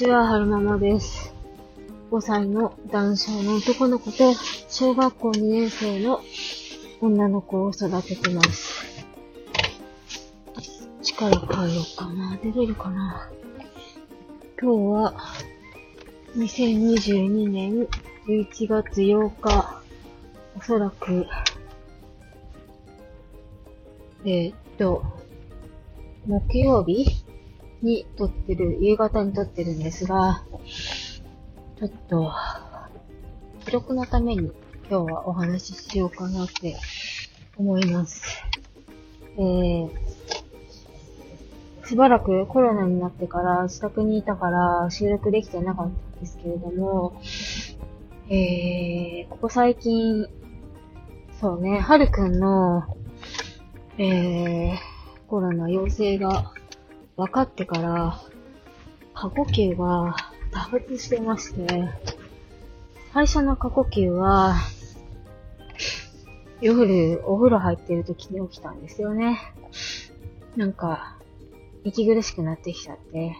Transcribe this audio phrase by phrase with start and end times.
[0.00, 1.34] ちは、はるままです。
[2.10, 4.32] 5歳の男性の男の子と、
[4.70, 6.22] 小学校2年生の
[7.02, 9.04] 女の子を育ててます。
[11.02, 12.38] 力変えようかな？
[12.42, 13.30] 出れるかな？
[14.58, 15.14] 今日は、
[16.34, 17.86] 2022年
[18.26, 19.82] 11月8日、
[20.56, 21.26] おそらく、
[24.24, 25.04] えーっと、
[26.26, 27.22] 木曜日？
[27.82, 30.44] に撮ってる、夕方に撮ってるんですが、
[31.78, 32.32] ちょっと、
[33.64, 34.52] 記録のために
[34.90, 36.76] 今日はお話ししようかなって
[37.56, 38.42] 思います。
[39.36, 39.90] えー、
[41.86, 47.20] しばらくコロナになってから自宅にいたから収録できてなかったんですけれども、
[48.28, 50.26] えー、ここ最近、
[51.40, 52.84] そうね、はるくんの、
[53.98, 54.76] えー、
[55.28, 56.52] コロナ陽性が
[57.20, 58.18] 分かってから、
[59.12, 60.16] 過呼吸が
[60.52, 61.66] 多発してまして、
[63.12, 64.54] 最初の過呼吸は、
[66.62, 69.38] 夜お風呂入ってる時に起きたんですよね。
[70.56, 71.18] なんか、
[71.84, 73.36] 息苦しくなってきちゃって、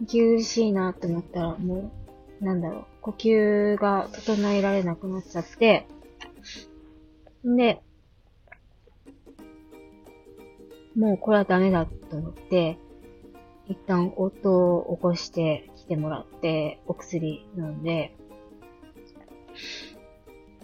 [0.00, 1.92] 息苦しいなと思ったらも
[2.40, 5.86] う、なんだろう、呼吸が整えられなくなっちゃって、
[7.44, 7.82] で、
[10.96, 12.78] もうこれはダメだと思って、
[13.68, 18.16] 一旦夫を起こして来てもらって、お薬飲んで、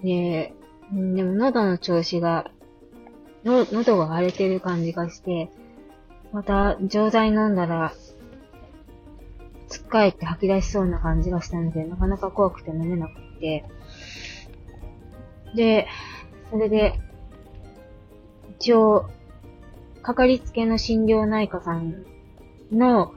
[0.03, 0.53] で、
[0.93, 2.51] でも喉の調子が、
[3.45, 5.51] の喉が荒れてる感じがして、
[6.33, 7.93] また錠剤飲んだら、
[9.69, 13.65] つっかえって吐き出しそうな感じがしたので、なかなか怖くて飲めなくて、
[15.55, 15.87] で、
[16.51, 17.01] それで、
[18.59, 19.09] 一応、
[20.07, 22.05] かかりつけの心療内科さん
[22.71, 23.13] の、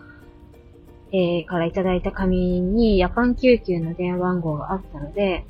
[1.11, 5.45] えー、からいただいた紙に夜間救急の電話番号があったので、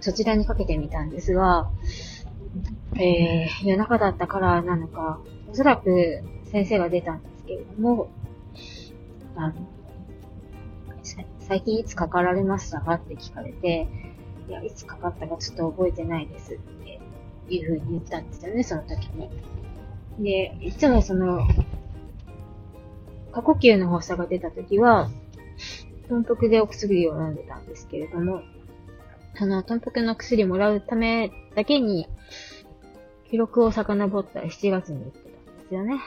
[0.00, 1.70] そちらにかけてみたんですが、
[2.96, 5.20] えー、夜中だったからなのか、
[5.52, 8.08] おそらく先生が出たんですけれども、
[9.36, 9.54] あの、
[11.38, 13.86] 最近いつかかられましたかって聞かれて、
[14.48, 17.00] いや、いつかかったかちょっと覚えてないですって
[17.54, 19.30] いうふうに言ったんですよね、その時に。
[20.18, 21.46] で、いつもその、
[23.32, 25.10] 過呼吸の発作が出た時は、
[26.08, 28.42] 豚腹でお薬を飲んでたんですけれども、
[29.36, 32.06] その豚腹の薬もらうためだけに、
[33.30, 36.00] 記録を遡った7月に行ってたんですよね。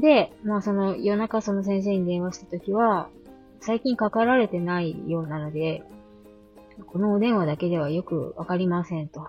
[0.00, 3.08] で、まあその夜中その先生に電話した時は、
[3.60, 5.82] 最近かかられてないようなので、
[6.86, 9.26] このお電話だけではよくわかりませんと。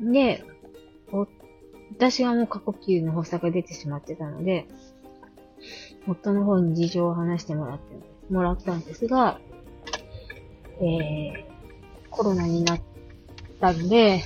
[0.00, 0.44] で、
[1.92, 4.66] 私はもう過呼吸の発作が出てしまってたので、
[6.08, 7.84] 夫の方に事情を話してもらって、
[8.32, 9.38] もらったんですが、
[10.80, 11.44] えー、
[12.10, 12.80] コロナになっ
[13.60, 14.22] たんで、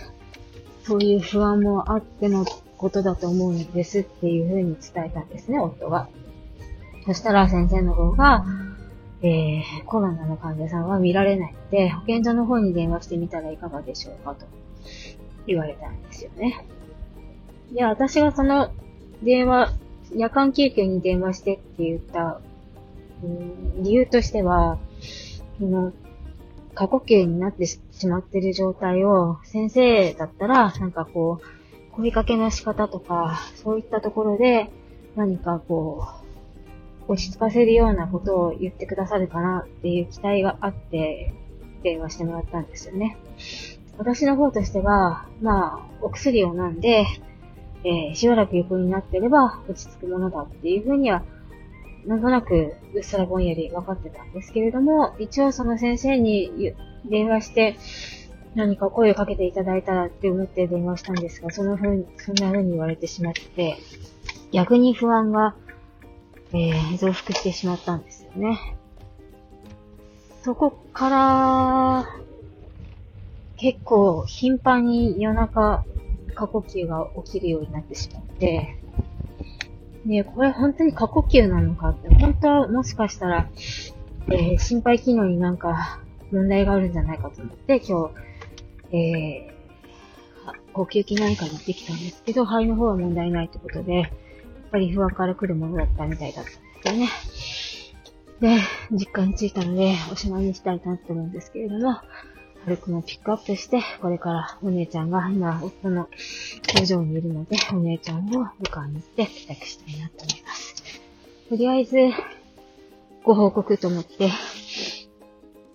[0.85, 2.47] そういう不安もあっての
[2.79, 6.09] ことだと思うんですっていうふうに伝えたんですね、夫が。
[7.05, 8.45] そしたら先生の方が、
[9.23, 14.47] えー、コロナの患者さんは見られないので、保健所の方に電話してみたらいかがでしょうかと
[15.47, 16.65] 言われたんですよね。
[17.73, 18.71] で、私がその
[19.23, 19.73] 電話、
[20.15, 22.41] 夜間救急に電話してって言った、
[23.23, 24.79] うん、理由としては、
[25.59, 25.93] その、
[26.75, 34.71] 過呼吸になってしまってる状態を、先生だったら、なんかこう、声かけの仕方とか、そういったところで、
[35.17, 36.07] 何かこ
[37.09, 41.33] う、落ち着かせるようなことを言ってくださるかなっていう期待があって、
[41.83, 43.17] 電話してもらったんですよね。
[43.97, 47.07] 私の方としては、まあ、お薬を飲んで、
[47.85, 51.23] えー、しばらく横になってれば落ち着くものだっていうふうには、
[52.07, 57.77] なんとなくうっすらぼんやり分かってたんですけれども、一応その先生に電話して
[58.57, 63.77] 何か声をかけていただいたらって思って電話したんですが、そのふうに、そんな風に言われてしまって、
[64.51, 65.55] 逆に不安が、
[66.53, 68.59] えー、増幅してしまったんですよね。
[70.43, 72.09] そこから、
[73.59, 75.85] 結構頻繁に夜中
[76.37, 78.77] 過呼吸が起きるようになってしまって、
[80.05, 83.49] ねこれ本当に過呼吸なのかって、本当はもしかしたら、
[84.29, 86.01] えー、心肺機能になんか
[86.31, 88.11] 問題があるんじゃないかと思って、今
[88.91, 94.11] 日、えー、呼吸器内科に行ってきたんですけど、肺の方は問題ないってことで、やっ
[94.71, 96.45] ぱり不安から来るものだったみたいだっ
[96.85, 98.59] たんですよね。
[98.59, 98.61] で、
[98.93, 101.97] 実家に着いたので、おしまいにしたいなって思うんですけれども、
[102.67, 106.09] 軽くもピックアップして、これからお姉ちゃんが今、夫の
[106.77, 108.23] 工場にいるので、お姉ちゃんを
[108.61, 110.75] 迎えに行って帰宅したいなと思います。
[111.49, 111.97] とりあえず、
[113.23, 114.33] ご報告と思って、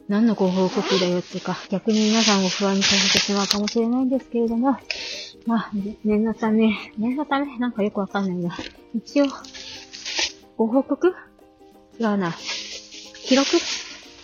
[0.09, 4.75] 何のご報告だよっていうか、逆に皆さんを不安にさせてしまうかもしれないんですけれども、
[5.45, 5.71] まあ、
[6.03, 8.57] 念のため、念のためなんかよくわかんないな。
[8.93, 9.27] 一応、
[10.57, 11.15] ご報告？
[11.97, 12.33] 違うな。
[13.23, 13.49] 記録？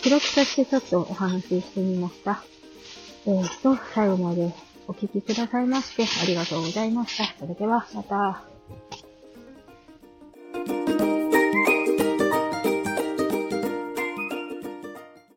[0.02, 2.44] 記録としてちょっとお話ししてみました。
[3.28, 4.54] えーと、最後まで
[4.88, 7.26] お聞きくださいましてありがとうございました。
[7.38, 8.57] それではまた。